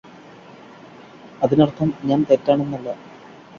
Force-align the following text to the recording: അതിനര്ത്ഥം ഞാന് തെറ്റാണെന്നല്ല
അതിനര്ത്ഥം 1.41 1.93
ഞാന് 2.05 2.25
തെറ്റാണെന്നല്ല 2.29 2.89